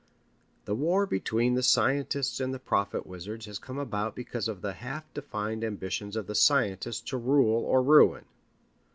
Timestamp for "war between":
0.73-1.53